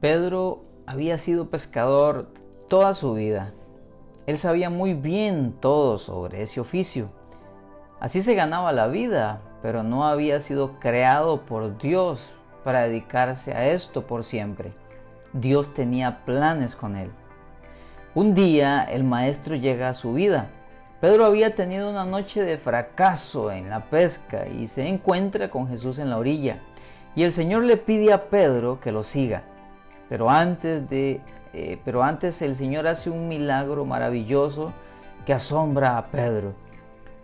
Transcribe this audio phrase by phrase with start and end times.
[0.00, 2.28] Pedro había sido pescador
[2.68, 3.52] toda su vida.
[4.26, 7.10] Él sabía muy bien todo sobre ese oficio.
[7.98, 12.20] Así se ganaba la vida, pero no había sido creado por Dios
[12.62, 14.72] para dedicarse a esto por siempre.
[15.32, 17.10] Dios tenía planes con él.
[18.14, 20.48] Un día el maestro llega a su vida.
[21.00, 25.98] Pedro había tenido una noche de fracaso en la pesca y se encuentra con Jesús
[25.98, 26.60] en la orilla.
[27.16, 29.42] Y el Señor le pide a Pedro que lo siga.
[30.08, 31.20] Pero antes de
[31.52, 34.72] eh, pero antes el Señor hace un milagro maravilloso
[35.24, 36.52] que asombra a Pedro.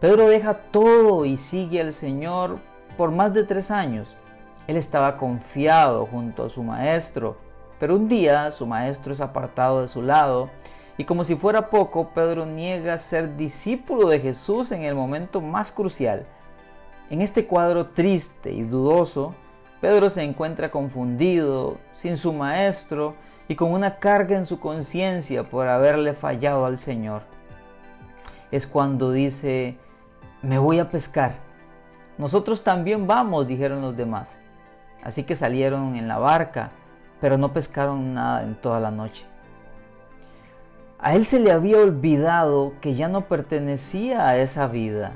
[0.00, 2.58] Pedro deja todo y sigue al Señor
[2.96, 4.08] por más de tres años.
[4.66, 7.36] Él estaba confiado junto a su maestro,
[7.78, 10.50] pero un día su maestro es apartado de su lado
[10.96, 15.72] y como si fuera poco, Pedro niega ser discípulo de Jesús en el momento más
[15.72, 16.24] crucial.
[17.10, 19.34] En este cuadro triste y dudoso,
[19.84, 23.16] Pedro se encuentra confundido, sin su maestro
[23.48, 27.20] y con una carga en su conciencia por haberle fallado al Señor.
[28.50, 29.76] Es cuando dice,
[30.40, 31.34] me voy a pescar.
[32.16, 34.38] Nosotros también vamos, dijeron los demás.
[35.02, 36.70] Así que salieron en la barca,
[37.20, 39.26] pero no pescaron nada en toda la noche.
[40.98, 45.12] A él se le había olvidado que ya no pertenecía a esa vida,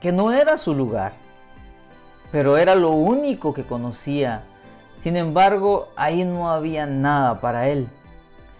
[0.00, 1.23] que no era su lugar,
[2.34, 4.42] pero era lo único que conocía
[5.04, 7.88] sin embargo, ahí no había nada para él.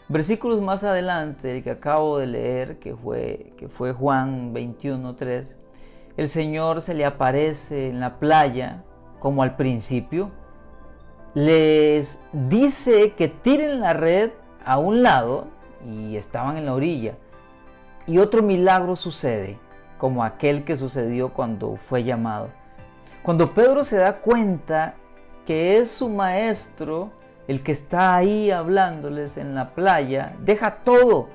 [0.08, 5.56] Versículos más adelante, el que acabo de leer, que fue, que fue Juan 21.3,
[6.18, 8.84] el Señor se le aparece en la playa,
[9.20, 10.30] como al principio,
[11.32, 14.32] les dice que tiren la red
[14.66, 15.46] a un lado
[15.88, 17.14] y estaban en la orilla.
[18.06, 19.58] Y otro milagro sucede,
[19.96, 22.50] como aquel que sucedió cuando fue llamado.
[23.24, 24.96] Cuando Pedro se da cuenta
[25.46, 27.10] que es su maestro
[27.48, 31.28] el que está ahí hablándoles en la playa, deja todo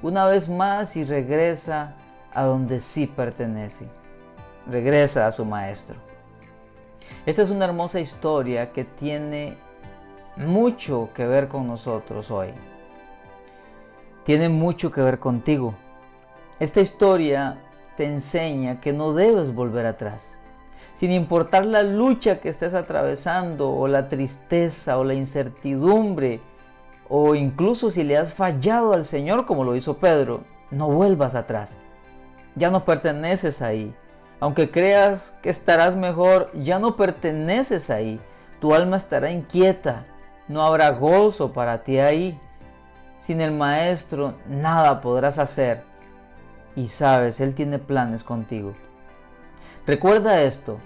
[0.00, 1.94] una vez más y regresa
[2.32, 3.84] a donde sí pertenece.
[4.66, 5.96] Regresa a su maestro.
[7.26, 9.58] Esta es una hermosa historia que tiene
[10.38, 12.48] mucho que ver con nosotros hoy.
[14.24, 15.74] Tiene mucho que ver contigo.
[16.58, 17.58] Esta historia
[17.98, 20.39] te enseña que no debes volver atrás
[21.00, 26.42] sin importar la lucha que estés atravesando o la tristeza o la incertidumbre
[27.08, 31.72] o incluso si le has fallado al Señor como lo hizo Pedro, no vuelvas atrás.
[32.54, 33.94] Ya no perteneces ahí.
[34.40, 38.20] Aunque creas que estarás mejor, ya no perteneces ahí.
[38.60, 40.04] Tu alma estará inquieta.
[40.48, 42.38] No habrá gozo para ti ahí.
[43.16, 45.82] Sin el Maestro nada podrás hacer.
[46.76, 48.74] Y sabes, Él tiene planes contigo.
[49.86, 50.78] Recuerda esto,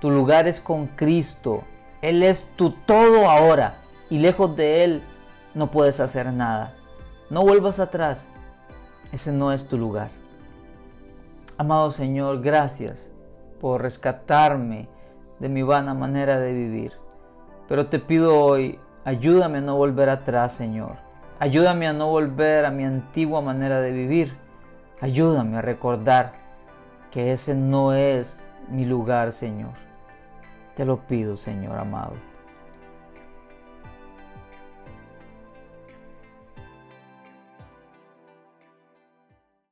[0.00, 1.62] tu lugar es con Cristo.
[2.02, 3.76] Él es tu todo ahora
[4.08, 5.02] y lejos de Él
[5.54, 6.74] no puedes hacer nada.
[7.28, 8.28] No vuelvas atrás.
[9.12, 10.10] Ese no es tu lugar.
[11.58, 13.10] Amado Señor, gracias
[13.60, 14.88] por rescatarme
[15.38, 16.92] de mi vana manera de vivir.
[17.68, 20.96] Pero te pido hoy, ayúdame a no volver atrás, Señor.
[21.38, 24.36] Ayúdame a no volver a mi antigua manera de vivir.
[25.00, 26.32] Ayúdame a recordar
[27.10, 29.89] que ese no es mi lugar, Señor.
[30.80, 32.14] Te lo pido, Señor amado.